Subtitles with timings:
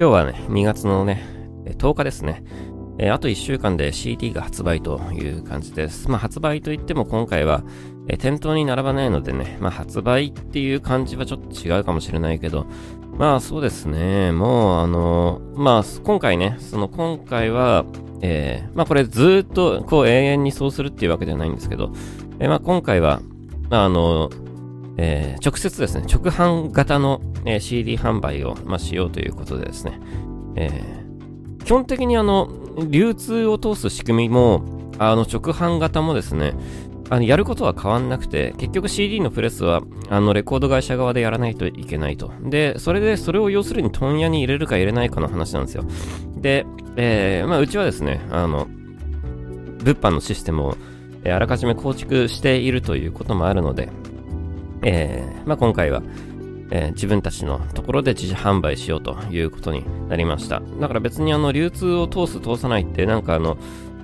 [0.00, 1.22] 今日はね、2月のね、
[1.76, 2.42] 10日ですね。
[2.96, 6.08] え、あと1週間で CD が発売という感じです。
[6.10, 7.62] まあ発売といっても今回は、
[8.08, 12.64] え、店頭に並ばないのでね、まあ発売っていう感じはちょっと違うかもしれないけど、
[13.18, 17.84] まあそうですね、もうあの、まあ今回ね、その今回は、
[18.22, 21.92] えー、まあこれずっとこう永遠にそうするっていうわけではないんですけど、
[22.38, 23.20] えー、まあ今回は、
[23.68, 24.30] あの
[24.96, 29.98] えー、直接ですね、直販型の、えー、CD 販売を、まあ、しようということでですね、
[30.56, 32.50] えー、基本的にあの、
[32.88, 34.62] 流通を通す仕組みも、
[34.98, 36.54] あの、直販型もですね、
[37.12, 42.32] あのやることは変わんなくて、結局 CD のプレスは、あの、レコード会社側でやらないといけないと。
[42.40, 45.84] で、それで、それを要するに問屋に入れるか入れないかの話なんですよ。
[46.36, 46.64] で、
[46.96, 48.68] えー、まあ、うちはですね、あの、
[49.82, 50.76] 物販のシステムを、
[51.24, 53.88] えー、あらかじめ構築しているということもあるので、
[54.82, 56.02] えー、まあ、今回は、
[56.70, 60.62] えー、自分たちのところで自社販売しようということになりました。
[60.80, 63.56] だから別にあの流通を通す通さないってなんかあの、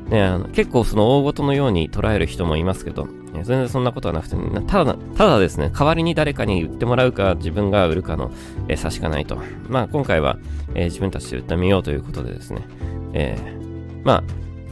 [0.09, 8.31] ね、あの結構その大事のように捉える人もいますけど、全然そんなことはなくて、ただ、ただですね、代わりに誰かに売ってもらうか自分が売るかの、
[8.69, 9.39] えー、差しかないと。
[9.69, 10.39] まあ今回は、
[10.75, 12.67] えー、自分たちで売ってみようということでですね、
[13.13, 14.25] えー、まあ、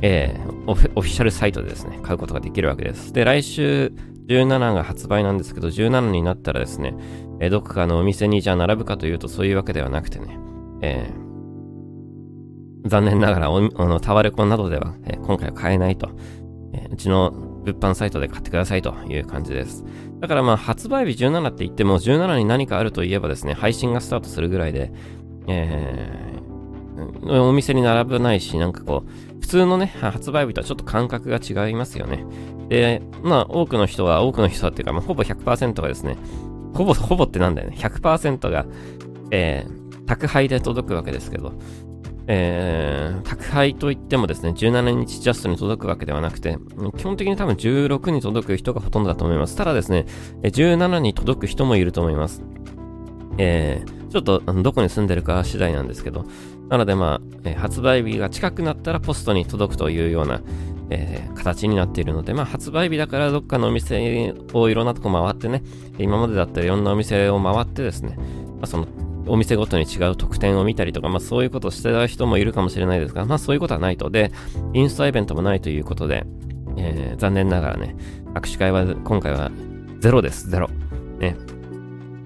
[0.03, 3.13] えー、オフィシャルサイトでですね、買うことができるわけです。
[3.13, 3.93] で、来週、
[4.27, 6.95] 17が発売なんですけど、17になったらですね、
[7.41, 10.39] えー、どこかのお店にじゃあ並ぶかというとそういうわけではなくてね、
[10.83, 16.11] えー、残念ながらお、あの、タワレコなどでは、えー、今回は買えないと、
[16.73, 17.31] えうちの
[17.65, 19.85] 物販サイトで買ってくださいという感じです。
[20.21, 24.93] だからまあ発売日17って言っても17に何かあるといえばですね、配信がスタートするぐらいで、
[25.47, 26.41] え、
[27.23, 32.25] お店に並ばないし、なんかこう、普通のね、発売日とはちょっと感覚が違いますよね。
[32.69, 36.17] で、まあ、多くの人は、多くの人はっていうか、まあ、ほぼ100%がですね、
[36.75, 37.77] ほぼ、ほぼってなんだよね。
[37.79, 38.67] 100%が、
[39.31, 41.53] えー、宅配で届くわけですけど、
[42.27, 46.59] えー、宅配といってもですね、17日ジャストに届くわけではなくて、
[46.97, 49.57] 基本的に多分16に届く人がほとんどだと思います。
[49.57, 50.07] ただですね、
[50.43, 52.43] 17に届く人もいると思います。
[53.37, 56.25] えー、ちょっとどこに住んでるか次第なんですけど、
[56.71, 60.41] なのでまあ、発売日が近くなったらポストに届くというような、
[60.91, 65.63] えー、形になっているので、まあ、発売日だからどっかのお店をいろんなとこ回ってね、
[65.99, 68.87] 今までだったらいろんなお店を回ってですね、まあ、その
[69.27, 74.11] お店ごとに違う特典を見たりとか、まあそういうことをしてた人もいるかもしれないですが、まあそういうことはないと。
[74.11, 74.33] で、
[74.73, 76.25] インスタイベントもないということで、
[76.77, 77.97] えー、残念ながらね、
[78.35, 79.51] 握手会は今回は
[80.01, 80.69] ゼロです、ゼロ。
[81.19, 81.37] ね。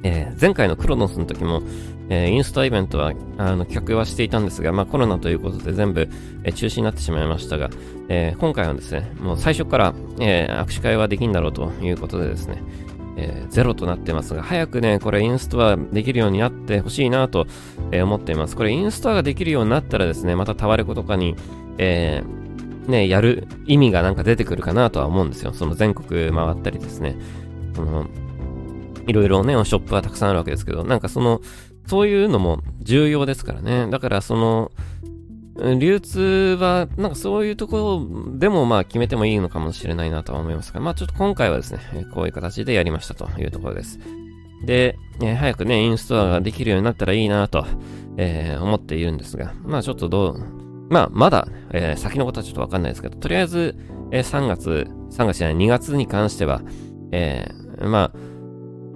[0.02, 1.62] えー、前回のクロノスの時も、
[2.08, 6.08] えー、インスタイベントはあの企画はしていたんですが、まあ、コロナということで全部、
[6.44, 7.70] えー、中止になってしまいましたが、
[8.08, 12.62] え、今回はですね、もう最初から、え握手会はできんだろうということでですね、
[13.16, 17.46] えゼロとなってますが、早くね、これインストアできるようになってほしいなと、
[17.92, 18.56] え思っています。
[18.56, 21.36] これインストができるようになったらですね、またタワレコとかに、
[21.76, 22.22] え
[22.86, 25.52] ね、やる意味がなんか出てくるかなとは思うんですよ。
[25.52, 27.16] その全国回ったりですね。
[27.74, 28.06] その
[29.08, 31.40] いろいろね、ショップはたくさんあるわけですけど、なんかその、
[31.86, 33.88] そういうのも重要ですからね。
[33.90, 34.70] だからその、
[35.78, 41.80] 流通は、なんかそういうところでもまあ決めてもいいのかもしれないなとは思いますが、まあちょっと今回はですね、
[42.14, 43.98] こういう形でやりましたというところです。
[44.64, 47.64] で、え早くね、インストアができるようになったらいいなと、
[48.16, 53.74] えー、思っているんですが、まあちょっとどう、まあまだ、えー、先のことはちょっとわかんないですけど、とりあえず、
[54.12, 56.62] えー、3月、3月じゃない、2月に関しては、
[57.10, 58.18] えー、まあ、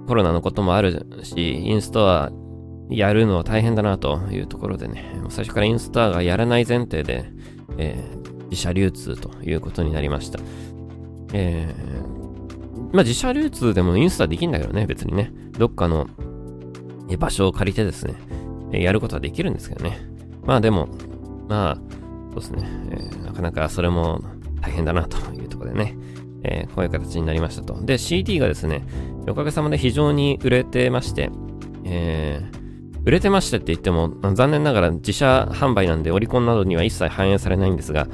[0.07, 2.31] コロナのこともあるし、インストア
[2.89, 7.25] やるのは大変だなというところでね、最初からインストアがやらない前提で、
[7.77, 10.39] えー、自社流通ということになりました。
[11.33, 16.07] えー、まあ自社流通でもインストアできんだけどね、別にね、どっかの
[17.17, 18.15] 場所を借りてですね、
[18.71, 19.99] やることはできるんですけどね。
[20.45, 20.89] まあでも、
[21.47, 21.75] まあ、
[22.33, 24.21] そうですね、えー、なかなかそれも
[24.61, 25.97] 大変だなというところでね、
[26.43, 27.83] えー、こういう形になりましたと。
[27.83, 28.85] で、CD がですね、
[29.27, 31.29] おかげさまで非常に売れてまして、
[31.85, 32.63] えー、
[33.05, 38.07] 売れてましてって言っても、残念ながら自社販売なんでオリコンなどには一切反映されないんですが、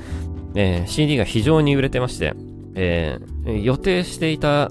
[0.56, 2.34] えー、CD が非常に売れてまして、
[2.76, 4.70] えー、予定していた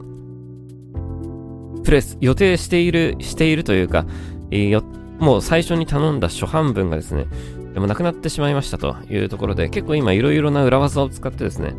[1.84, 4.06] プレス、予定している、しているというか、
[4.50, 4.82] えー、
[5.18, 7.26] もう最初に頼んだ初版分がですね、
[7.74, 11.74] でもなくなってしまいましたというところで、結構今いろいろな裏技を使ってですね、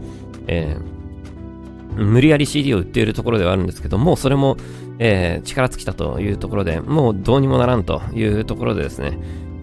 [0.48, 0.99] えー、
[2.00, 4.57] 無理やり CD を売っているところではあるんですけどもう、それも、
[5.00, 9.18] えー、力尽きたというところで、もうどうにもならんというところでですね、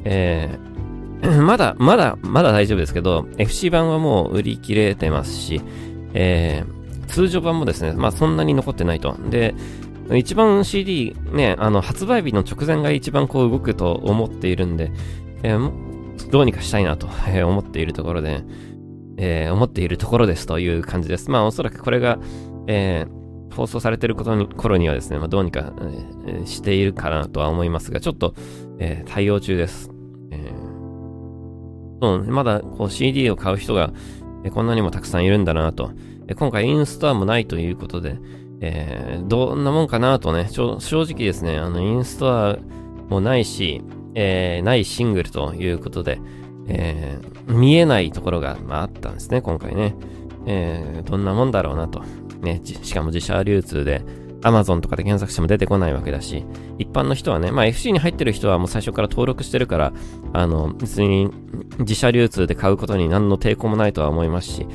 [0.05, 0.77] えー、
[1.43, 5.61] まだ、まだ、まだ大丈夫ですけど、FC 版はもう売り切れてますし、
[6.15, 9.17] えー、通常版もですね、まあそんなに残ってないと。
[9.31, 9.55] で、
[10.15, 14.93] 一番 CD ね、あの発売日の直前が一番こう動くと思っているんで、
[15.43, 17.09] えー、どうにかしたいなと
[17.47, 18.45] 思っているところで、
[19.19, 21.31] えー、思っているところですという感じです。
[21.31, 22.19] まあおそらくこれが、
[22.67, 25.73] えー、放送されてることに頃にはですね、まあ、どうにか、
[26.27, 28.35] えー、しているかなとは思いますが、ちょっと、
[28.79, 29.91] え、対応中です。
[30.31, 33.93] えー、まだこう CD を買う人が、
[34.45, 35.93] え、こんなにもたくさんいるんだなと。
[36.29, 38.19] え、今回インストアもないということで、
[38.61, 42.59] え、どんなもんかなとね、正直ですね、あの、インストア
[43.09, 43.83] もないし、
[44.15, 46.21] え、ないシングルということで、
[46.69, 49.95] えー、見えないところが、まあ、あったんですね、今回ね。
[50.47, 52.03] えー、どんなもんだろうなと。
[52.41, 54.03] ね、しかも自社流通で、
[54.43, 56.45] Amazon とかで検索しても出てこないわけだし、
[56.79, 59.93] 一般の人はね、まあ FC に入ってる人はもう最初から登録してるから、
[60.33, 61.31] あの、別に
[61.79, 64.67] 自社流通で買うことに何の抵抗もないとは思いますし、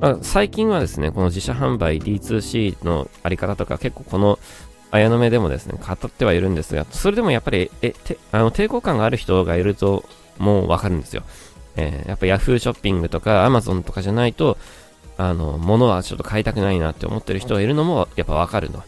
[0.00, 4.38] まあ、最近はですね、この自社販売 D2C のあり方とか結構この
[4.90, 10.04] 綾の目でもですね、語ってはいるんですが、それでもやっぱり、え、てあの抵抗感がある人がいると
[10.38, 11.22] もうわかるんですよ。
[11.76, 14.58] えー、やっぱ Yahoo ショッピングとか Amazon とかじゃないと、
[15.16, 18.82] あの、物はちょっと買いたくないなって思ってる人がいるのもやっぱわかると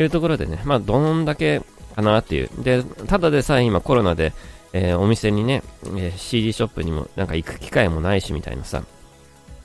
[0.00, 1.62] いうところでね、まあどんだけ
[1.94, 2.50] かなっていう。
[2.58, 4.32] で、ただでさえ今コロナで、
[4.72, 8.82] えー、お店にね、えー、CD ショップにもなんか行く機会もないしみたいなさ、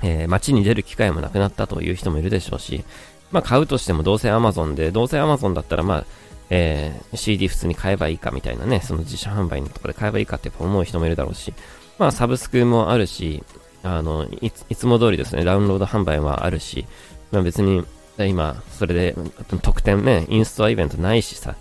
[0.03, 2.83] えー、街に出る機会もなくなったという人もいるでしょうし、
[3.31, 6.05] まあ買うとしてもどうせ Amazon で、どうせ Amazon だったらまあ、
[6.49, 11.53] えー、CD 普通に買えばいいかみたいなね、その自社販売のところで買えばいいかって思う人もいるだろうし、
[11.99, 13.43] まあサブスクもあるし、
[13.83, 16.85] あの、いついつも通りですね、ダウンロード販売はあるし、
[17.31, 17.85] まあ別に、
[18.17, 19.15] 今、それで、
[19.61, 21.55] 特典ね、インストアイベントないしさ、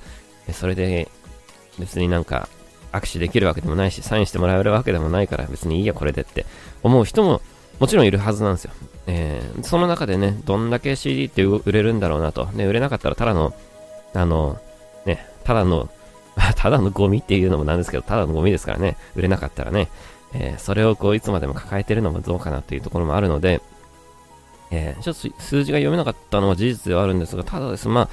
[0.53, 1.09] それで、
[1.79, 2.49] 別になんか、
[2.93, 6.47] 握手できるわけでもないし、サインしてもらえるわけでもないから、別にいいや、これでって
[6.83, 7.41] 思う人も、
[7.79, 8.73] もちろんいるはずなんですよ。
[9.07, 12.47] えー、その中でね、どんだけ CD って売れるんだろうなと。
[12.47, 13.55] ね、売れなかったらただの、
[14.15, 14.59] あの、
[15.07, 15.89] ね、ただの、
[16.57, 19.89] ただのゴミっていうのもなんですけど、ただのゴミですからね、売れなかったらね、
[20.33, 23.61] えー、それをこういつまでも抱えてるのもどうかなっていうところもあるので、
[24.71, 28.09] えー、ちょっと数字が読めなかったのは事実ではあるんですが、ただです、まあ、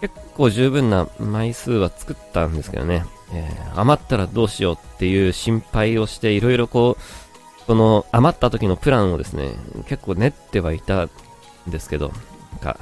[0.00, 7.02] 結構十分な枚数は作ったんですけどね、えー、余ったらどうしようっていう心配をして、いろいろこう、
[7.66, 9.50] その余った時のプランをですね、
[9.86, 11.10] 結構練ってはいたん
[11.66, 12.12] ですけど、
[12.52, 12.78] なんか、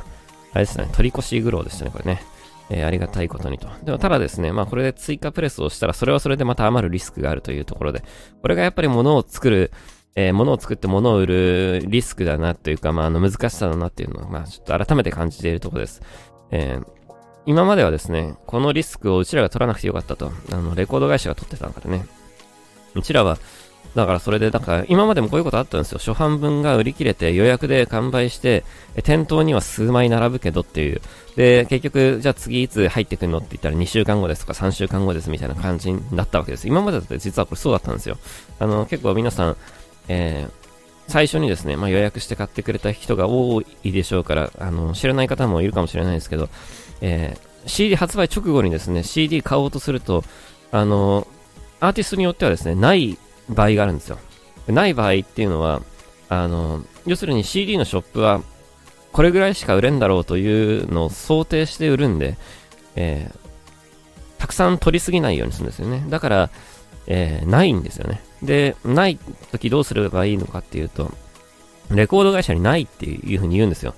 [0.52, 2.22] あれですね、取り越し苦労でしたね、これね。
[2.70, 3.68] えー、ありがたいことにと。
[3.84, 8.02] でもただですね、まあこれで追加プレスをしたら、それはそれでまた余るリスクがあるというところで、
[8.42, 9.70] これがやっぱり物を作る、
[10.16, 16.02] えー、物を作って物を売るリスクだなというか、まああの難しさだなっていうのを、まあちょっと改めて感じているところです。
[16.50, 16.86] えー、
[17.46, 20.32] 今まではですね、このリスクをうちらが取らなくてよかったと。
[20.52, 22.06] あの、レコード会社が取ってたんからね。
[22.94, 23.38] うちらは、
[23.96, 25.98] だからそれで、だか今までもこういうことあったんですよ。
[25.98, 28.62] 初版分が売り切れて予約で完売して、
[29.02, 31.00] 店頭には数枚並ぶけどっていう。
[31.34, 36.68] で、結局、じゃあ次いつ入ってくるのって言ったら2週間後ですとか3週間後ですみたいな感じになったわけです。
[36.68, 38.18] 今までだって実はこれそうだったんですよ。
[38.58, 39.56] あの、結構皆さん、
[40.08, 46.50] えー、最初にですね、まあ、予約して買ってくれた人が多いでしょうから、あの、知らない方もいるかもしれないですけど、
[47.00, 50.22] えー、CD 発売直後にですね、CD 買おうとすると、
[50.70, 51.26] あの、
[51.80, 54.18] アーティストによってはですね、ない場合があるんですよ。
[54.68, 55.82] ない場合っていうのは、
[56.28, 58.42] あの、要するに CD のショップは、
[59.12, 62.36] これぐらいしか売れんだろうというのを想定して売るんで、
[62.96, 66.04] えー、たくさん取りすぎないようにするんですよね。
[66.08, 66.50] だから、
[67.06, 68.20] えー、ないんですよね。
[68.42, 69.18] で、ない
[69.52, 71.12] 時どうすればいいのかっていうと、
[71.90, 73.94] レコード会社にないっていうふうに言うんですよ。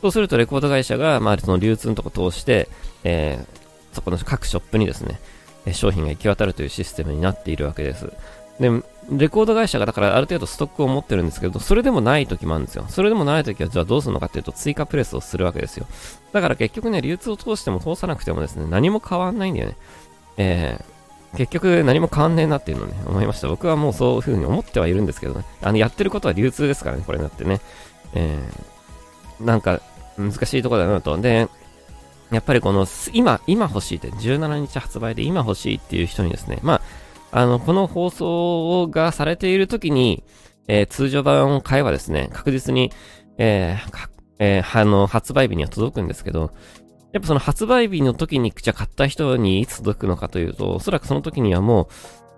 [0.00, 2.68] そうするとレコード会社が、まあ、その流通のとこ通して、
[3.02, 5.18] えー、そこの各ショップにですね、
[5.72, 8.12] 商品が行き渡るというシステムになっているわけです。
[8.60, 8.70] で、
[9.10, 12.86] レコード会社がだからある程度ストックを持ってるんですけど、それでもない時もあるんですよ。
[12.88, 15.86] それでもない時はじゃあどうするのかっていうと追加プレスをするわけですよ。
[16.32, 19.76] だから結局ね、流通を通しても通さなくてもですね、何も変わんないんだよね。
[20.36, 23.48] えー、結局何も変わんねえなっていうのをね、思いました。
[23.48, 25.44] 僕はもうそういう風に思ってはいるんですけどね。
[25.60, 27.60] あの、やってることは流通ですからね、これだってね。
[28.14, 29.80] えー、なんか
[30.16, 31.18] 難しいところだなと。
[31.18, 31.48] で、
[32.30, 36.80] やっぱりこの、今、今欲しいって、17日発売で今欲しいっていう人にですね、まあ、
[37.36, 40.22] あの、この放送がされている時に、
[40.68, 42.92] えー、通常版を買えばですね、確実に、
[43.38, 46.52] えー、えー、あの、発売日には届くんですけど、
[47.12, 51.86] やっぱその発売日の時に、じゃ買った人にいつ届くのかというと、おそらくその時にはもう、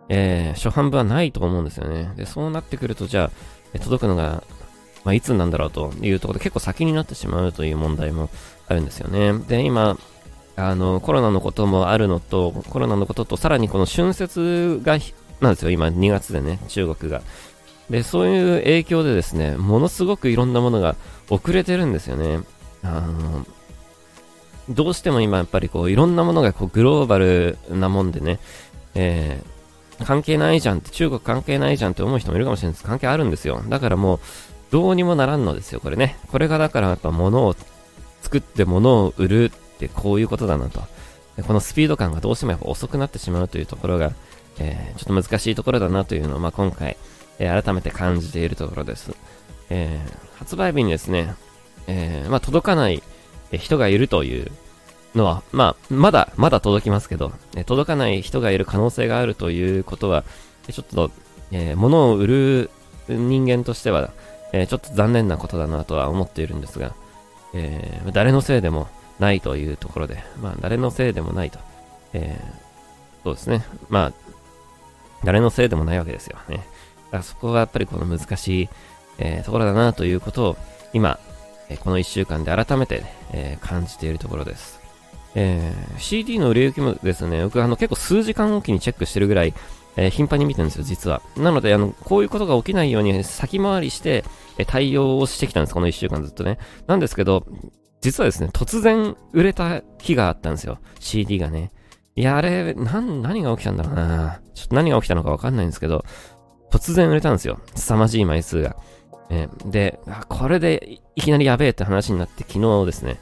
[0.08, 2.10] えー、初版分はないと思うんですよね。
[2.16, 3.30] で、そうなってくると、じゃ
[3.74, 4.42] あ、届くのが、
[5.04, 8.30] まあ、いつなんだろうというところで結構先になってしまうという問題も
[8.66, 9.34] あるんですよね。
[9.46, 9.98] で、今、
[10.56, 14.98] あの、コロナのこともあるのと、コロナのことと、さらにこの春節が、
[15.40, 17.22] なんですよ、今2月でね、中国が。
[17.90, 20.96] で、そういう影響でですね、ものすごくいろんなものが
[21.28, 22.40] 遅れてるんですよね。
[22.82, 23.46] あの、
[24.70, 28.38] どうしても今やっぱりこう、いろんなものがこうグローバルなもんでね、
[28.94, 29.56] えー
[30.04, 32.84] 関係ないじゃんって、中国関係ないじゃんって思う人もいるかもしれないです。
[32.84, 33.62] 関係あるんですよ。
[33.68, 34.20] だからもう、
[34.70, 36.18] どうにもならんのですよ、これね。
[36.30, 37.56] これがだからやっぱ物を
[38.22, 40.83] 作って物を売るってこういうことだなと。
[41.47, 44.12] このスピード感がどうしてもやっぱ遅くなってしまうというところが、
[44.59, 46.97] えー、ちょっと難しいところだなというのを、まあ、今回、
[47.38, 49.14] えー、改めて感じているところです。
[49.68, 51.35] えー、発売日にですね、
[51.87, 53.02] えー、まあ、届かない
[53.52, 54.50] 人がいるという
[55.14, 60.25] のは、まあ、まだ、まだ届きますけど、え届かない人がいる可能性があるということは、
[60.71, 61.11] ちょっと、
[61.52, 62.71] えー、物を売る
[63.09, 64.11] 人間としては、
[64.52, 66.95] えー、ちょっと残念なことだなとは思っているんですが、
[67.54, 71.58] えー、誰のせいでもないというところで、まあ、誰のせいでもないと、
[72.12, 74.12] えー、そうですね、まあ、
[75.25, 76.56] 誰のせいでもないわけですよね。
[76.56, 76.66] だか
[77.18, 78.68] らそこがやっぱりこの難しい、
[79.18, 80.56] えー、ところだなということを、
[80.92, 81.18] 今、
[81.68, 84.87] えこの1週間で改めて、え感じているところです。
[85.38, 89.52] えー、CD の売れ行きもですね、僕あの結構数時間おきにチェックしてるぐらい、
[89.96, 91.20] えー、頻繁に見てるんですよ、実は。
[91.37, 94.25] なので、あの、こういうことが起きないように先回りして、
[94.56, 96.58] えー、対応をしてきたんです、この1週間ずっとね。
[96.87, 97.46] なんですけど、
[98.06, 101.72] 実はですね、突然売れた日があったんですよ、CD がね。
[102.14, 106.04] いや、あれ、なん、何が起きたんだろうなちょっと何が起きたのかわかんないんですけど、
[106.70, 107.58] 突然売れたんですよ。
[107.75, 108.76] 凄まじい枚数が。
[109.28, 109.98] えー、で、
[110.28, 113.18] これでいきなりやべえって話になって昨日ですね、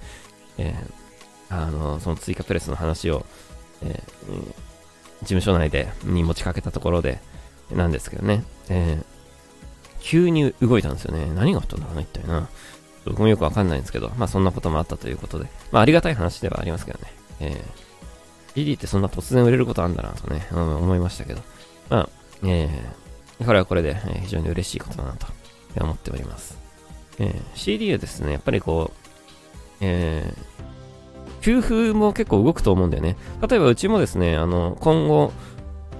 [0.58, 1.04] えー
[1.48, 3.24] あの、その追加プレスの話を、
[3.82, 3.90] えー、
[5.20, 7.20] 事務所内で、に持ちかけたところで、
[7.72, 9.04] なんですけどね、えー、
[10.00, 11.32] 急に動いたんですよね。
[11.34, 12.48] 何があったんだろうな、一体な。
[13.04, 13.68] 僕もよくわかん。
[13.68, 17.12] ないんですけど、まあそんなこともあったということで、まあありがたい話ではありますけどね。
[17.40, 21.40] えー、GD ってそんな突然売れることあんだなとね、うん、思いましたけど、
[21.90, 22.08] まあ、
[22.44, 25.26] えー、これはこれで、非常に嬉しいことだなと。
[25.82, 26.58] 思っております。
[27.18, 28.96] えー、CD はですね、やっぱりこう、
[29.80, 33.16] えー、給付も結構動くと思うんだよね。
[33.46, 35.32] 例えばうちもですね、あの、今後、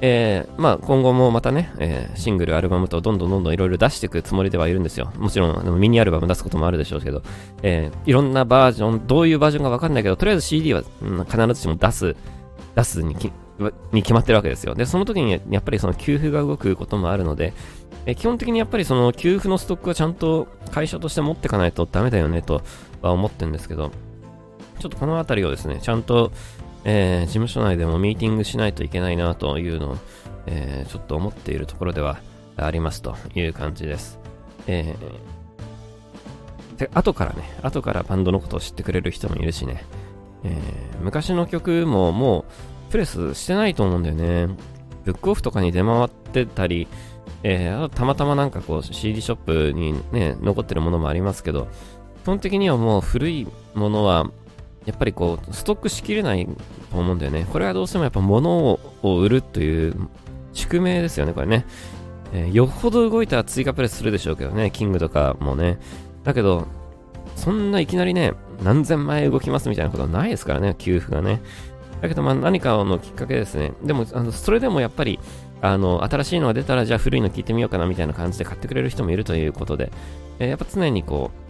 [0.01, 5.13] えー、まあ今後もまたね、えー、シングル、アルバムとどんどんどんどんいろいろ出していくつもりではいるんですよ。
[5.17, 7.23] もちろんミニアルバム出すこともあるでしょうけど、
[7.63, 12.17] えー、いろんなバージョン、どういうバージョンかわかんないけど、とりあえず CD は、うん、必ずしも出す、
[12.75, 13.33] 出すにき
[13.93, 14.75] に決まってるわけですよ。
[14.75, 17.53] で、その時にやっぱりその給付が動くこともあるので、
[18.07, 22.63] え基本的にやっぱりその給付のストックはちゃんと会社として持ってかないとダメだよねと
[23.01, 23.93] は思ってるんですけど、
[24.79, 26.33] ちょっとこのあたりをですね、ちゃんと、
[26.85, 29.97] えー、事務所内でもミーティングしないといけないなというのを、
[30.47, 32.19] えー、ちょっと思っているところでは
[32.57, 34.19] ありますという感じです。
[34.67, 39.85] えー、で、後からね、後からバンドのことを知ってくれる人もいるしね、
[40.45, 42.45] えー、昔の曲もも
[42.89, 44.55] うプレスしてないと思うんだよね。
[45.05, 46.87] ブックオフとかに出回ってたり、
[47.43, 51.69] えー、たまたまなんかこう CD ショップにね、残ってるものもありますけど、
[52.25, 54.31] 基本的にはもう古いものは
[54.87, 56.47] やっぱりこう、ストックしきれない
[56.91, 57.47] と思うんだよね。
[57.51, 59.95] これはどうしてもやっぱ物を売るという
[60.53, 61.65] 宿命ですよね、これね。
[62.33, 65.79] えー、よっぽど動いたら追加プレスするでしょうけどね、キングとかもね。
[66.25, 66.67] だけど、
[67.37, 71.41] そんないきなりね、何千枚動きますみたいなことはないですからね、給付がね。
[72.01, 73.73] だけど、まあ何かのきっかけですね。
[73.83, 75.19] でも、あのそれでもやっぱり、
[75.63, 79.91] あの、新しいのが出たら、じゃあ古いの聞いてみようかなみたいな感じで買ってくれる人もいるということで、
[80.39, 81.44] えー、やっぱ常にこう、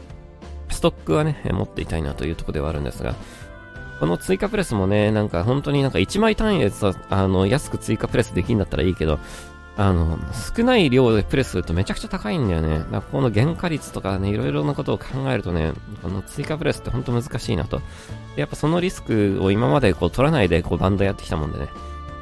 [0.84, 3.14] トックはね、持っていたいなというところではあるんですが、
[4.00, 9.18] この追加プレスもね、なんか本当になんか1枚単位でさ、あの、安く追加プレスできるんだったらいいけど、
[9.78, 10.18] あの、
[10.56, 12.80] 少ない量でプレスするとめちゃくちゃ高いんだよね。
[12.80, 15.72] だからこの原価率とかね、いろいろなことを考えるとね、
[16.02, 17.80] この追加プレスって本当難しいなと。
[18.36, 21.68] やっぱそのリスクを今までこう取らないでこうバンドやってきたもんでね、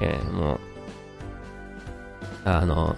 [0.03, 0.61] えー、もう、
[2.45, 2.95] あの、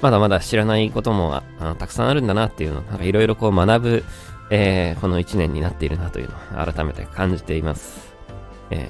[0.00, 4.04] まだまだ知らないこともあたくさんあるんだなっていうの、なんかいろいろこう学ぶ
[4.56, 8.14] えー、この1年になっているなというのを改めて感じています。
[8.70, 8.88] え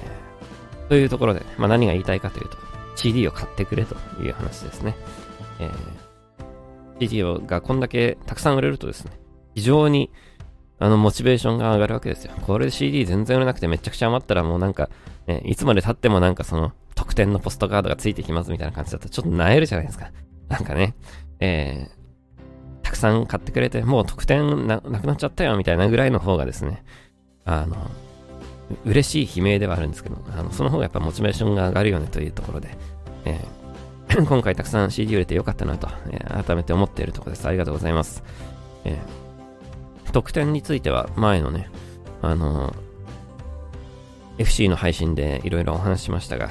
[0.85, 2.57] ー、というところで、まあ、何が言いたいかというと、
[2.95, 4.95] CD を買ってくれという話ですね。
[5.59, 9.11] えー、CD がこんだけたくさん売れるとですね、
[9.55, 10.11] 非常に
[10.77, 12.33] あの、モチベーションが上がるわけですよ。
[12.45, 14.91] これ CD 全然売れなくてめちゃくちゃ余ったらもうなんか、
[15.25, 20.11] ね、いつまで経ってもなんかその、特典のポストカードがついてきますみたいな感じだとちょっと萎えるじゃないですか。
[20.47, 20.93] なんかね、
[21.39, 22.04] えた
[22.95, 26.83] くさん買ってくれて、もう得点なくなっちゃったよみたいなぐらいの方がですね、
[27.45, 27.75] あの、
[28.85, 32.75] 嬉しい悲鳴ではあるんですけど、あのその方がやっぱモチベーションが上がるよねというところで、
[33.25, 37.47] えー、 今回たくさん CD 売れてよかったなと、えー、改めて思っているところです。
[37.47, 38.23] ありがとうございます。
[38.85, 41.69] えー、得点については前のね、
[42.21, 42.73] あの
[44.37, 46.49] FC の配信でいろいろお話ししましたが、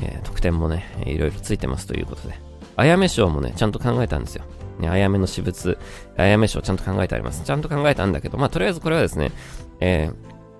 [0.00, 2.34] えー、得点もね、いろいろついてますということで、
[2.76, 4.44] あやめ賞もね、ちゃんと考えたんですよ。
[4.78, 5.78] ね、あやめの私物、
[6.16, 7.44] あやめ賞ちゃんと考えてあります。
[7.44, 9.32] ちゃんと考えたんだけど、まあ、とりあえずこれはですね、
[9.80, 10.10] え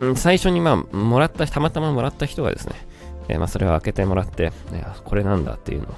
[0.00, 2.74] ー、最初にまあ、もらった、たまたまもらった人がですね、
[3.28, 4.52] えー、まあ、それを開けてもらって、
[5.04, 5.94] これなんだっていうのを、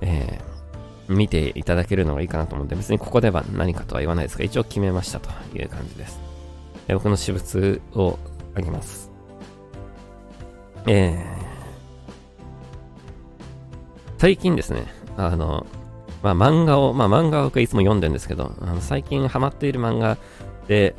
[0.00, 6.20] えー、見ていただけるのがいいかなと思うんで、別にここでは何かとは言わないですが、一応決めましたという感じです。
[6.88, 8.18] え僕の私物を
[8.54, 9.10] あげます。
[10.86, 11.22] えー、
[14.18, 15.66] 最近ですね、あの、
[16.22, 20.18] まあ、漫画を、まあ、漫画を僕いつも読んでるんですけど、あの最近ハマっている漫画
[20.68, 20.94] で、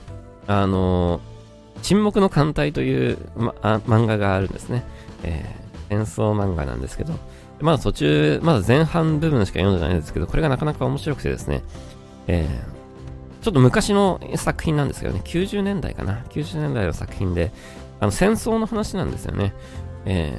[0.48, 1.22] あの、
[1.82, 4.84] 沈黙の艦隊という、ま、漫画があるんですね。
[5.24, 7.14] えー、戦争漫画なんですけど、
[7.62, 11.64] まだ途中、まだ前半部分しか読んでないんですけど、これがなかなか面白くてですね、
[12.28, 17.52] えー、ちょっと昔の作品なんですけどね、90年代かな、90年代の作品で、
[18.00, 19.54] あの戦争の話なんですよね。
[20.06, 20.38] え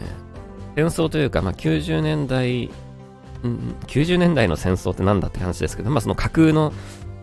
[0.77, 2.71] ー、戦争というか、まあ、90年代、
[3.45, 6.73] うん、90年代の戦争って何だって話ですけど、まあ、その架空の、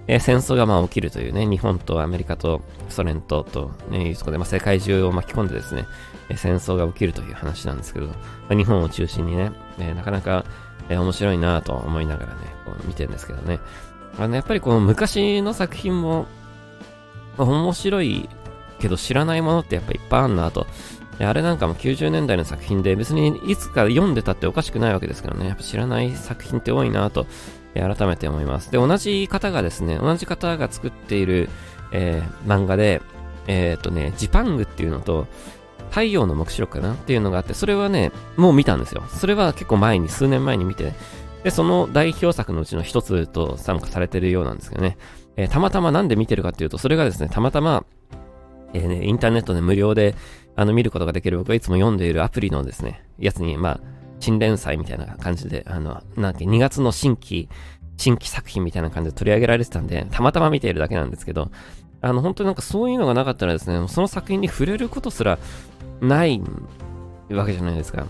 [0.08, 5.86] えー、戦争がまあ起きるというね、日本とアメリカとソ連とと、ね、いうところで、まあ、世界中を巻き込んでですね、
[6.30, 8.14] えー、戦争が起きるという話なんですけど、ま
[8.52, 10.46] あ、日本を中心にね、えー、なかなか、
[10.90, 13.60] え、面白いなと思いながらね、こう見てるんですけどね。
[14.20, 16.28] あの、やっぱりこの昔の作品も、
[17.38, 18.30] ま面白い
[18.80, 20.68] けど知らないものってやっぱいっぱいあんなと。
[21.26, 25.48] あれなんかも90年代の作品で別にいつか読んでたっておかしくないわけですからね。
[25.48, 27.26] やっぱ知らない作品って多いなと、
[27.74, 28.72] 改めて思います。
[28.72, 31.50] で、同じ方がですね、同じ方が作っている、
[31.92, 33.02] えー、漫画で、
[33.48, 35.28] えー、っとね、ジパングっていうのと、
[35.90, 36.94] 太陽の目視録かな？
[36.94, 39.04] っていうのがあって、それはね、もう見たんですよ。
[39.10, 40.94] それは結構前に、数年前に見て、
[41.44, 44.98] で、その代表作のうちの一つと参加されてるようなんですけどね。
[45.36, 47.84] えー、たまたまなんで見てるかっていうと、それがですね、たまたま、
[48.74, 50.16] えー、ね、インターネットで無料で、
[50.56, 53.80] あの、見ることができる僕がいつも読んでいるアプリのですね、やつに、まあ、
[54.20, 57.50] 新連載みたいな感じで、あの、なんか2月の新規、
[57.98, 61.52] 新規作品みたいな感じで取り上げられてたんで、たまたま見ているだけなんですけど、
[62.02, 65.38] あの、本当になんかそういうのがなかったらですね、その作品に触れることすら
[66.02, 66.42] ない
[67.30, 68.06] わけじゃないですか。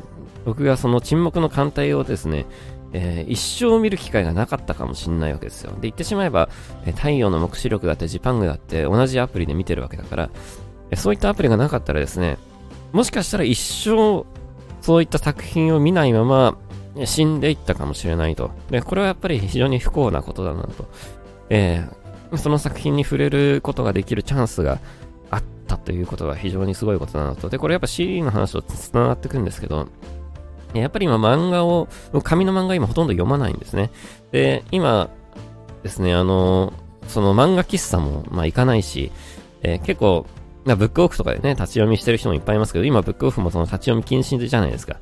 [0.46, 2.46] 僕がその沈黙の艦隊をですね、
[2.94, 5.72] えー、一生見る機会がなかったかもしんないわけですよ。
[5.74, 6.50] で、言ってしまえば、
[6.86, 10.30] え、太陽の目視力だってジパングだって同じアプリで見てるわけだから、
[10.96, 12.38] そういったアプリがなかったらですね、
[12.92, 14.26] もしかしたら一生
[14.82, 16.58] そういった作品を見ないまま
[17.06, 18.52] 死んでいったかもしれないと。
[18.70, 20.88] で、これはやっぱり非常に不幸なことだなと。
[21.50, 24.80] えー、その作品に触れることができるチャンスが
[25.30, 27.50] あったということが非常にすごいことだなと。
[27.50, 29.88] で、これやっぱ CD の話と繋がってくんですけど、
[30.74, 31.88] やっぱり今漫画を、
[32.24, 33.92] 紙の漫画今ほとんど読まないんですね。
[34.32, 35.10] で、今
[35.84, 36.74] ですね、あの、
[37.08, 39.12] その漫画喫茶も、まあ行かないし、
[39.62, 40.26] えー、結構、
[40.66, 44.98] ブックオフとかでね、立ち読みしてる人もいっぱいいますけど、今ブックオフもその立ち読み禁止じゃないですか。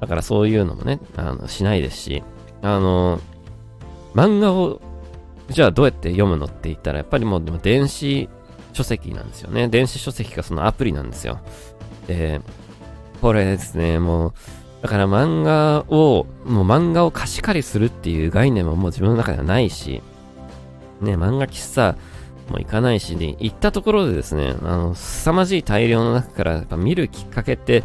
[0.00, 2.22] だからそういうのもね、あの、しないですし、
[2.62, 3.20] あの、
[4.14, 4.80] 漫画を、
[5.48, 8.28] じゃあどうやって読むのって言ったら、やっぱりもうでも電子
[8.72, 9.68] 書籍なんですよね。
[9.68, 11.40] 電子書籍がそのアプリなんですよ。
[12.08, 12.40] で、
[13.22, 14.32] これですね、もう、
[14.82, 20.02] だから漫画を、もう漫画を貸し借りするっていう概念ももう自分の中ではないし、
[21.00, 21.96] ね、漫画喫茶
[22.48, 27.82] もう行かないし、で、行ったところでですね、あの、凄まじい大量の中からやっぱ見るきっかけって、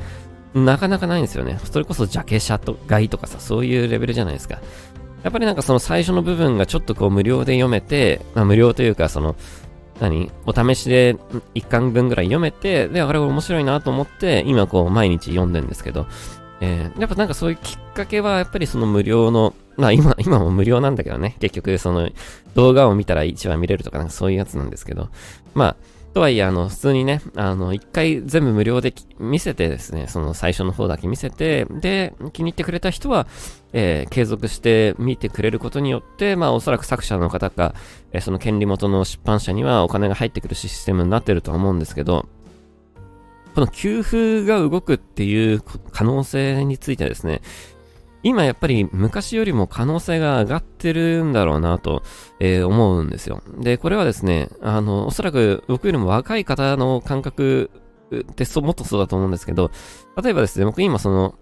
[0.53, 1.59] なかなかないんですよね。
[1.63, 4.59] それこそジャケ写と買いとかさ、そういうレベルじゃないですか。
[5.23, 9.35] やっぱりなんかその最初の部分がちょっとこう無料で読めて、まあ無料というかその、
[9.99, 10.31] 何？
[10.45, 11.15] お試しで
[11.55, 16.07] 1巻分ぐらい読めて、で、あれ面白いなと思って、今こう毎日読んでんですけど、
[16.61, 22.09] えー、やっぱなんかそういうきっかけは、やっぱりその無料の、まあ今、 今も無料なんだけどね、結局その
[22.53, 25.09] 動画を見たら1話見れるとかなんかそういうやつなんですけど、
[25.55, 25.75] まあ、
[26.13, 33.27] とはいえ、あの、普通にね、あの、一回全部無料で見せてですね、その最初の方だけ見せて、で、気に入ってくれた人は、
[33.71, 37.73] えー、継続して見てくれることによって、まあ、おそらく作者の方か、
[38.11, 42.27] えー、その権利元の出版社にはお金が入ってくるシステムになってるとは思うんですけど、
[43.53, 45.61] この給付が動くっていう
[45.91, 47.41] 可能性についてはですね、
[48.23, 52.03] 今やっぱり昔よりも可能性が上がってるんだろうなと、
[52.39, 53.41] えー、思うんですよ。
[53.59, 57.71] で、これはですね、あの、おそらく僕よりも若い方の感覚
[58.15, 59.71] ってそもっとそうだと思うんですけど、
[60.21, 61.35] 例えばですね、僕今その、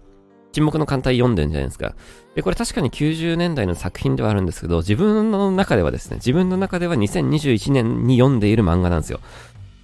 [0.52, 1.94] 沈黙の艦隊読んでるんじゃないですか。
[2.34, 9.20] で、これ確かに90年代の作品ではあるんですけど、自分の中ではですね、自分の中では2021年に読んでいる漫画なんですよ。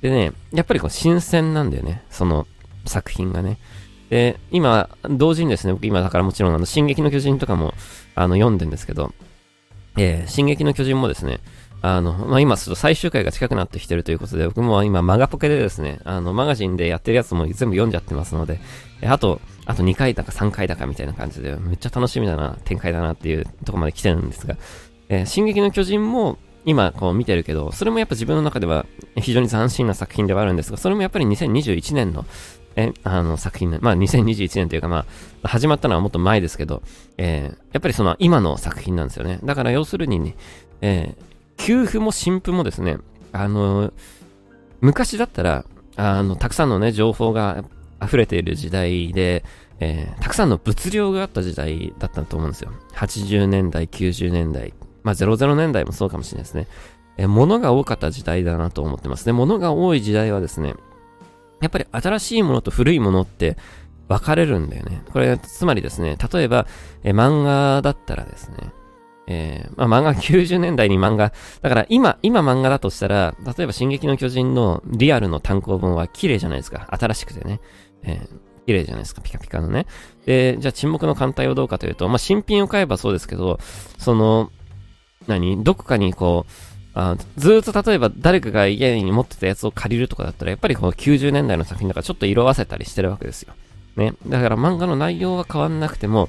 [0.01, 2.47] でね、やっぱりこう新鮮なんだよね、その
[2.85, 3.59] 作品がね。
[4.11, 7.75] で、今、同時にですね、僕今だからもちろんあの、進撃の巨人とかも、
[8.15, 9.13] あの、読んでんですけど、
[9.97, 11.41] えー、進撃の巨人もですね、
[11.83, 18.61] あの、まあ、今、ちょっと最終回が近くなってきてるということで、僕も今、マガポケでですね、あの、マガジンでやってるやつも全部読んじゃってますので、
[19.03, 24.57] えあと、あと2回だか3回だかみたいな感じで、めっちゃ楽しみだな、展開だなっていうとこまで来てるんですが、
[25.09, 28.85] えー、進撃の巨人も、今こう見てるけど、それもやっぱ自分の中では
[29.17, 32.27] 非常に斬新な作品ではあるんですが、それもやっぱり2021年の、
[32.75, 35.07] え、あの作品、まあ2021年というかま
[35.45, 36.83] あ、始まったのはもっと前ですけど、
[37.17, 39.39] えー、やっぱりその今の作品なんですよね。
[39.45, 40.37] だから要するにね、
[40.81, 42.99] えー、給付も新譜もですね、
[43.33, 43.93] あのー、
[44.81, 47.65] 昔だったら、あの、たくさんのね、情報が
[48.03, 49.45] 溢れている時代で、
[49.79, 52.73] えー、たくさんの物量があった時代だったと思うんですよ。
[52.95, 54.75] 80年代、90年代、
[55.07, 56.67] まあ00年代もそうかもしれないですね。
[57.17, 59.33] え、物が多かった時代だなと思ってますね。
[59.33, 60.75] 物が多い時代はですね、
[61.61, 63.57] やっぱり新しいものと古いものって
[64.09, 65.03] 分かれるんだよね。
[65.13, 66.67] これ、つまりですね、例えば、
[67.05, 68.73] え漫画だったらですね、
[69.29, 76.89] えー、まあ、漫画90年代に漫画、だから今、今漫画だとしたら、例えば進撃の巨人のリアルの単行本は綺麗じゃないですか。
[76.91, 77.61] 新しくてね。
[78.03, 79.23] えー、綺麗じゃないですか。
[79.23, 79.87] ピカピカのね。
[80.27, 83.59] で、じゃあ沈黙の艦隊をどうかというと、まあ、新品を買えばそうですけど、
[83.99, 84.51] その、
[85.27, 85.63] 何？
[85.65, 86.53] どこかにこう、
[86.95, 93.55] あずっと例えば誰かが家に持ってたやつを借りるとかだったら、やっぱりこの90年代の作品だからちょっと色あせたりしてるわけですよ。
[93.97, 94.15] ね。
[94.27, 96.29] だから漫画の内容は変わんなくても、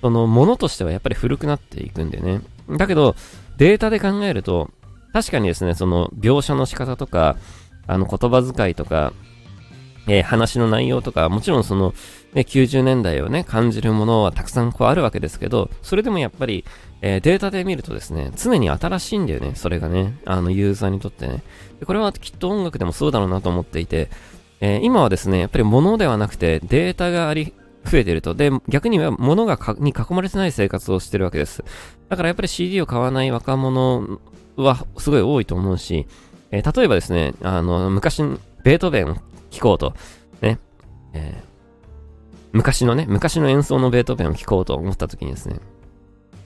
[0.00, 2.40] そのものとしてはやっぱり古くなっていくんでね。
[2.70, 3.16] だけど、
[3.58, 4.70] データで考えると、
[5.12, 7.36] 確かにですね、その描写の仕方とか、
[7.86, 9.12] あの言葉遣いとか、
[10.06, 11.94] えー、話の内容とか、もちろんその、
[12.32, 16.64] ね、90年代をね、感じるものはたくさんこうあるわけですけど、それでもやっぱり、
[17.00, 21.42] えー、データで見るとですね、常に新しいんだよね、それがね、あの、ユーザーにとってね。
[21.80, 24.10] でこれはきっと音楽でもそうだろうなと思っていて、
[24.60, 28.34] えー、今はですね、やっぱり物ではなくてデータがあり、増えてると。
[28.34, 31.64] で、逆には物がかに囲まれてない生活をしてるわけです。
[32.08, 34.20] だからやっぱり CD を買わない若者
[34.56, 36.06] はすごい多いと思うし、
[36.50, 38.22] えー、例えばですね、あの、昔、
[38.62, 39.16] ベートーベンを
[39.50, 39.94] 聴こうと、
[40.40, 40.58] ね、
[41.14, 41.48] えー、
[42.52, 45.56] 昔のね、昔の演奏のベートーベンを聴こうと思った時にですね、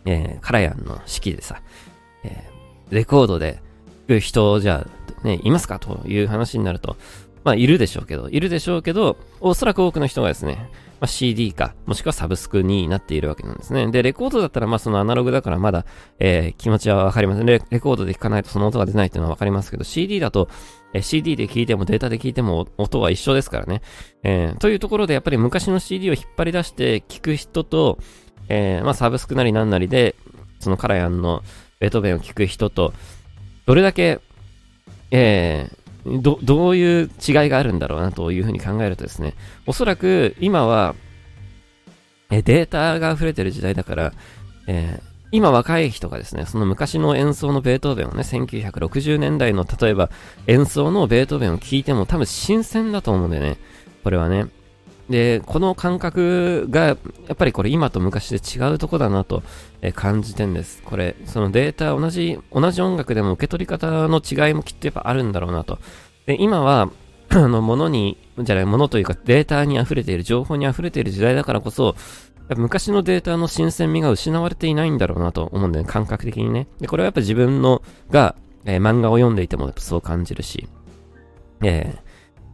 [0.04, 1.62] えー、カラヤンの式でさ、
[2.24, 3.60] えー、レコードで
[4.08, 4.86] 弾く人じゃ、
[5.24, 6.96] ね、いますかという話になると、
[7.44, 13.90] まあ、いるでしょうけど、いるでしょうけど、おそらく多くの人がですね、まあ、CD か、もしくはサブスクになっているわけなんですね。
[13.90, 15.84] で、レコードだったら、まあ、そのアナログだからまだ、
[16.20, 17.60] えー、気持ちはわかりますレ。
[17.70, 20.48] レコードで弾かないとその音が出ないっていうのはわかりますけど、CD だと、
[20.94, 23.82] えー、CD で聴いてもデータで聴いても音は一緒ですからね。
[24.22, 27.98] えー、というところで、やっぱり昔の CD を引っ張り出して聴く人と、
[28.48, 30.14] えー、まあ、サブスクなりなんなりで、
[30.60, 31.42] そのカラヤンの
[31.80, 32.92] ベートーベンを聴く人と、
[33.66, 34.20] どれだけ、
[35.10, 39.34] えー、ど、どういう違いがあるんだろうなというふうに考えるとですね、
[39.66, 40.94] おそらく今は、
[42.30, 44.12] えデータが溢れてる時代だから、
[44.66, 50.10] えー、今若い人がですね、その昔の演奏のベートーベンをね、1960年代の例えば
[50.46, 53.58] 演奏のベートーベンを聴いても多分新鮮だと思うんでね、
[54.04, 54.46] これはね。
[55.10, 56.94] で、この感覚が、や
[57.32, 59.42] っぱりこれ今と昔で違うとこだなと、
[59.94, 60.82] 感じてんです。
[60.84, 65.78] これ、そのデータ、同じ、同じ音楽でも受け取り方の違いもきっとやっぱあるんだろうなと。
[66.26, 66.90] で、今は、
[67.30, 71.96] あの、ものに、じゃない、ものというかデータに溢れている、情報に溢れている時代だからこそ、
[72.56, 76.68] 昔のデータの新鮮味が失われていないんだろうなと思うんだよね、感覚的にね。
[76.80, 78.34] で、これはやっぱ自分のが、
[78.64, 80.68] えー、漫画を読んでいてもやっぱそう感じるし、
[81.62, 82.01] えー、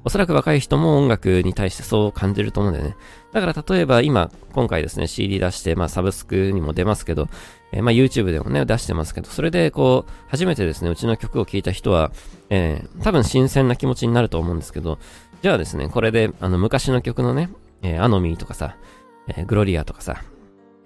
[0.08, 2.96] おそらく若い人も音楽に対してそう感じると思うんだよね。
[3.30, 7.28] だから例えば今、今回ですね、CD 出して、まあサブスクにも出ますけど、
[7.72, 12.10] えー、まあ YouTube でもね、出してますけど、それでこう、初めてですね、うちの曲を聴いた人は、
[12.48, 14.98] えー、多分新鮮な気持ちになると思うんですけど、
[15.42, 17.50] じゃあですね、これで、あの、昔の曲のね、
[17.82, 18.78] えー、アノミーとかさ、
[19.26, 20.22] えー、グロリアとかさ、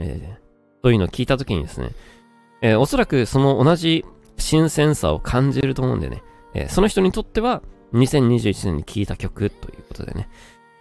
[0.01, 0.35] えー、
[0.83, 1.91] そういうのを聞いたときにですね、
[2.61, 4.05] えー、おそらくその同じ
[4.37, 10.29] 新鮮さを感じると思うんでね、えー、その人にとっては、2021年に聴いた曲ということでね。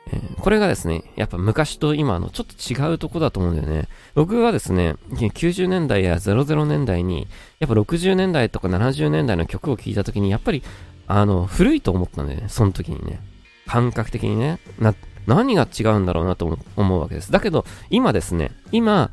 [0.08, 3.88] えー、これがですね、やっぱ昔と今のちょっと違うとこだと思うんだよね。
[4.16, 7.28] 僕はですね、90年代や00年代に、
[7.60, 10.64] やっぱ60年代とか70年代の曲を聴いた時に、やっぱり、
[11.08, 13.20] あの、古いと思ったんだよね、その時にね。
[13.68, 14.60] 感覚的にね。
[14.80, 14.96] な、
[15.28, 17.32] 何が違うんだろうなと思うわけです。
[17.32, 19.12] だけど、今ですね、今、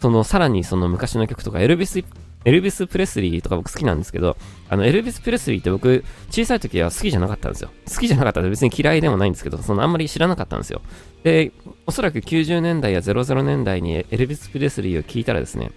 [0.00, 2.04] そのさらにその昔の曲とかエルビス
[2.46, 4.36] エルビス・プレスリーとか僕好きなんですけど、
[4.68, 7.70] あの、エルビス・プレスリーって僕、小さい時は好きじゃなかったんですよ。
[7.92, 10.80] 好きじゃなかったら別に嫌いでもないんですけど、そのあんまり知らなかったんですよ。
[11.24, 11.50] で、
[11.86, 15.72] おそらく90年代や00年代にエルビス・プレスリーを聞いたらですね、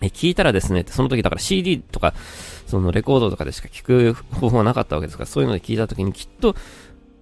[0.00, 2.12] え、聞いたらですね、その時だから CD とか、
[2.66, 6.56] そのレコードとかでしか聞く方法はなかったわけですから、そういうので聞いた時にきっと、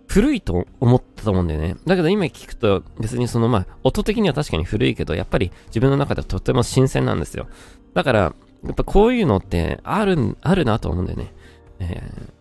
[0.06, 1.76] 古いと思ったと思うんだよね。
[1.86, 7.48] だけど今聞くと別にそのまあ音的には確かに古いけどやっぱり自分の中ではとっても新鮮なんですよ。
[7.94, 11.32] だからやっぱこういうのってある、あるなと思うんだよね。
[11.80, 12.32] えー、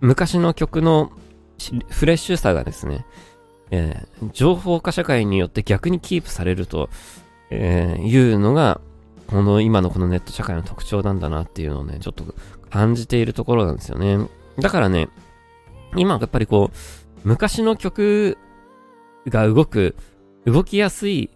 [0.00, 1.12] 昔の曲の
[1.88, 3.06] フレッシュさがですね、
[3.70, 6.90] えー、情報化社会によって逆にキープされると、
[7.50, 8.80] えー、いうのが、
[9.28, 12.34] この今のこのネット社会の特徴なんだなっていうのをね、ちょっと
[12.70, 14.28] 感じているところなんですよね。
[14.58, 15.08] だからね、
[15.96, 16.76] 今やっぱりこう、
[17.24, 18.36] 昔の曲
[19.28, 19.94] が動く、
[20.44, 21.30] 動きやすい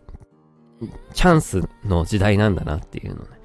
[1.15, 3.36] チャンスの時代なんだなっていうのね、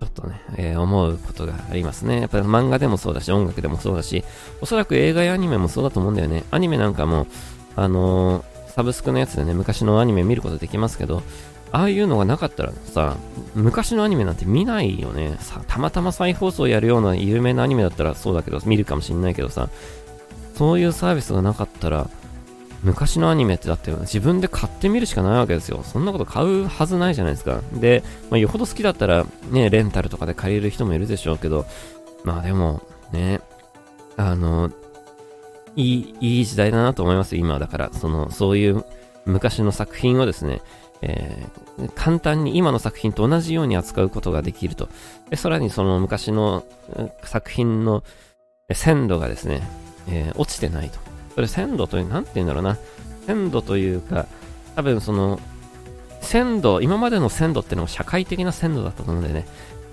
[0.00, 2.20] ちょっとね、えー、思うことがありますね。
[2.20, 4.24] やっぱり漫画でもそうだし、音楽でもそうだし、
[4.60, 6.44] おそらく映画やアニメもそうだと思うんだよね。
[6.50, 7.26] アニメなんかも、
[7.76, 11.22] あのー、サブスクのやつでね、昔のアニメ見ることできますけど、
[11.72, 13.16] ああいうのがなかったらさ、
[13.54, 15.36] 昔のアニメなんて見ないよね。
[15.40, 19.68] さ、たまたま再放送やるような有名なアニメだったらそうだけど、見るかもしんないけどさ、
[20.54, 22.08] そういうサービスがなかったら、
[22.82, 25.82] 昔のアニメってだって自分で買ってみるしかないわけですよ。
[25.84, 27.60] そんなこと買うはずないじゃないですか。
[27.74, 31.66] で、まあ、よほど好きだったらね、レンタルとかで借りる人もいるでしょうけど、
[32.24, 33.40] まあでも、ね、
[34.16, 34.70] あの、
[35.76, 38.84] いい、いい時代だなと思います今だから、その、そういう
[39.26, 40.62] 昔の作品をですね、
[41.02, 44.88] えー、簡単に今の作品と同じように扱うことができると。
[45.28, 46.64] で、さらにその昔の
[47.24, 48.02] 作品の
[48.72, 49.62] 鮮度がですね、
[50.08, 51.09] えー、落ちてないと。
[51.40, 52.76] それ鮮度という、なんて言うんだろうな。
[53.26, 54.26] 鮮度というか、
[54.76, 55.40] 多分その、
[56.20, 59.46] 鮮度、今までの鮮度ってのは社会的な鮮度だったと思うんでね、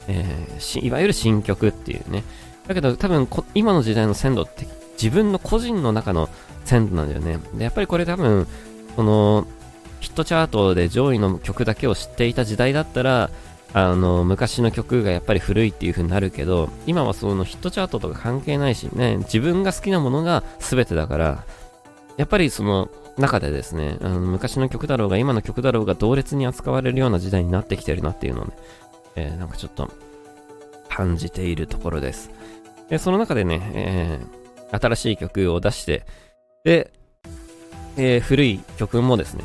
[0.08, 2.24] えー、いわゆる新曲っていうね。
[2.68, 4.68] だけど多分今の時代の鮮度って
[5.02, 6.28] 自分の個人の中の
[6.66, 7.40] 鮮度なんだよね。
[7.54, 8.46] で、やっぱりこれ多分、
[8.98, 9.48] この、
[10.02, 13.30] ヒットチャートで上位の曲だけを知っていた時代だったら、
[13.80, 21.44] あの、昔の曲がやっぱり古いっていう風になるけど、今はそのヒットチャートとか関係ないしね、自分が好きなものが全てだから、
[22.18, 28.54] やっぱりその中でですね、あの昔の曲だろうが今の曲だろうが同列に扱われるような時代になってきてるなっていうのをね、
[29.16, 29.92] えー、なんかちょっと
[30.90, 32.32] 感じているところです。
[32.90, 36.04] で、その中でね、えー、新しい曲を出して、
[36.64, 36.92] で、
[37.96, 39.44] えー、古い曲もですね、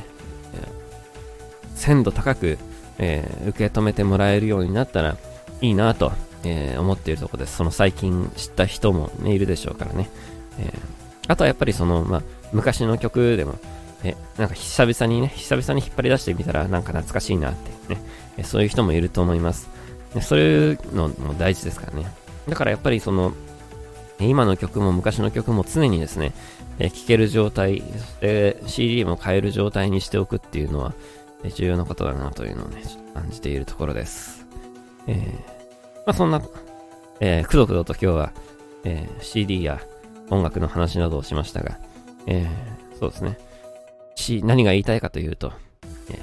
[0.54, 2.56] えー、鮮度高く
[2.98, 5.16] えー、受け止めてもらえるようになったら
[5.60, 6.12] いいなと、
[6.44, 7.56] えー、思っているところです。
[7.56, 10.08] その最近知った人も、ね、いるでしょうからね。
[10.58, 10.78] えー、
[11.28, 13.58] あとはやっぱりその、まあ、昔の曲でも、
[14.04, 18.00] え、なんか久々にね、久々に引っ張り出してみたらなんか懐かしいなってね、
[18.36, 19.68] えそういう人もいると思います。
[20.20, 22.06] そういうのも大事ですからね。
[22.48, 23.32] だからやっぱりその、
[24.18, 26.32] 今の曲も昔の曲も常にですね、
[26.78, 27.82] え聴ける状態、
[28.20, 30.94] え CD も買える状態にしておくっていうのは、
[31.50, 32.82] 重要なことだなというのをね、
[33.14, 34.46] 感じているところです。
[35.06, 35.34] えー、
[36.06, 36.42] まあそんな、
[37.20, 38.32] えー、くどくどと今日は、
[38.84, 39.80] えー、CD や
[40.30, 41.78] 音楽の話などをしましたが、
[42.26, 43.38] えー、そうですね。
[44.14, 45.52] C、何が言いたいかというと、
[46.10, 46.18] えー、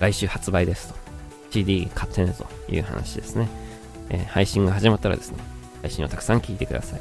[0.00, 1.04] 来週発売ですと。
[1.50, 3.48] CD 買ってねという話ですね。
[4.10, 5.38] えー、配信が始まったらですね、
[5.82, 7.00] 配信をたくさん聞いてください。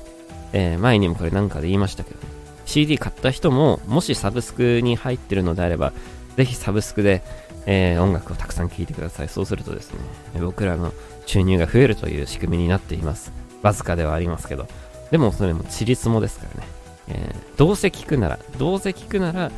[0.54, 2.28] えー、前にもこれなんかで言いましたけど、ね、
[2.66, 5.92] CD 買った人も、もしサブスクに入ってるのであれば、
[6.38, 7.24] ぜひサブスクで、
[7.66, 9.30] えー、音楽をたくさん聴いてください。
[9.30, 10.00] そうするとですね、
[10.42, 10.94] 僕らの
[11.26, 13.32] 収入が増えるという仕組みになっています。
[13.62, 14.68] わずかではありますけど。
[15.12, 16.68] でもそれもちりつもですからね。
[17.08, 19.52] えー、どうせ聞くなら、どうせ聞くなら、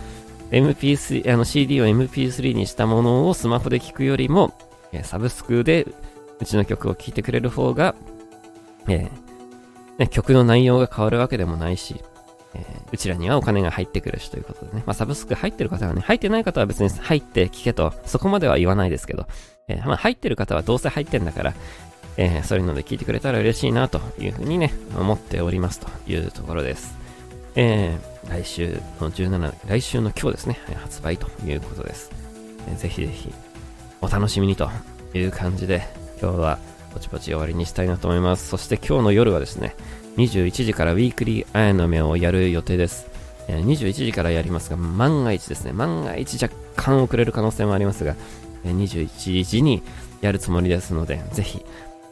[0.52, 4.54] MP3、あの CD を MP3 にしたものをスマホで聞くよりも、
[4.92, 5.88] えー、サブスクで
[6.40, 7.96] うちの曲を聴いてくれる方が、
[8.88, 9.26] えー
[9.98, 12.04] ね、曲の内容が変わるわけでもないし、
[12.56, 14.84] えー、うちらにはお金が入ってくるしということでね。
[14.86, 19.28] まあ、サブスク入ってる方はね、入ってない方は別に入って聞けと、そこまでは言わないですけど、
[19.68, 21.54] えー、まあ、入ってる方はどうせ入ってんだから、
[22.18, 26.96] えー、そういうので聞いてくれたら嬉しいなというふうにね、思っておりますというところです。
[27.56, 32.12] えー、来週の17、来週の今日ですね、発売ということです。
[32.70, 33.34] えー、ぜひぜひ、
[34.02, 34.70] お楽しみにと
[35.14, 35.88] いう感じで、
[36.22, 36.60] 今日は
[36.94, 38.48] ポチポチ終わりにしたいなと思います。
[38.48, 39.76] そして今日の夜はですね、
[40.18, 43.08] 21時からウィークリーあやの目をやる予定です。
[43.48, 48.16] 21時からやりますが、万が一ですね、万が一若干遅れる可能性もありますが、
[48.64, 49.84] 21時に
[50.22, 51.66] やるつもりですので、ぜひ、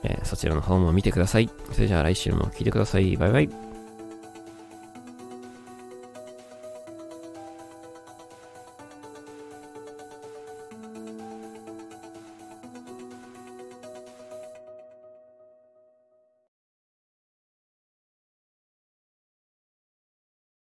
[0.04, 1.50] えそちらの方も見てください。
[1.72, 3.16] それじゃあ来週も聞いてください。
[3.18, 3.73] バイバイ。